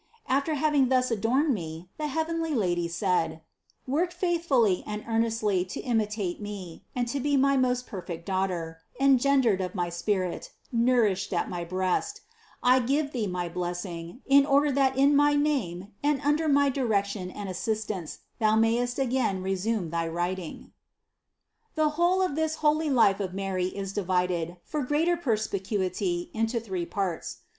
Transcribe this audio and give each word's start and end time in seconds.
After 0.27 0.55
having 0.55 0.89
thus 0.89 1.11
adorned 1.11 1.53
me, 1.53 1.87
the 1.99 2.07
heavenly 2.07 2.55
Lady 2.55 2.87
said: 2.87 3.43
"Work 3.85 4.11
faithfully 4.11 4.83
and 4.87 5.03
earnestly 5.07 5.63
to 5.65 5.79
imitate 5.79 6.41
me 6.41 6.83
and 6.95 7.07
to 7.09 7.19
be 7.19 7.37
my 7.37 7.55
most 7.55 7.85
perfect 7.85 8.25
daughter, 8.25 8.79
engendered 8.99 9.61
of 9.61 9.75
my 9.75 9.89
spirit, 9.89 10.53
nourished 10.71 11.33
at 11.33 11.51
my 11.51 11.63
breast 11.63 12.21
I 12.63 12.79
give 12.79 13.11
thee 13.11 13.27
my 13.27 13.47
blessing, 13.47 14.21
in 14.25 14.43
order 14.43 14.71
that 14.71 14.97
in 14.97 15.15
my 15.15 15.35
name 15.35 15.89
and 16.01 16.19
under 16.21 16.47
my 16.47 16.69
direction 16.69 17.29
and 17.29 17.47
assist 17.47 17.91
ance 17.91 18.21
thou 18.39 18.55
mayest 18.55 18.97
again 18.97 19.43
resume 19.43 19.91
thy 19.91 20.07
writing." 20.07 20.71
INTRODUCTION 21.77 21.77
19 21.77 21.83
18. 21.83 21.85
The 21.85 21.89
whole 21.89 22.21
of 22.23 22.33
this 22.35 22.55
holy 22.55 22.89
life 22.89 23.19
of 23.19 23.35
Mary 23.35 23.67
is 23.67 23.93
divided, 23.93 24.57
for 24.63 24.81
greater 24.81 25.15
perspicuity, 25.15 26.31
into 26.33 26.59
three 26.59 26.87
parts. 26.87 27.41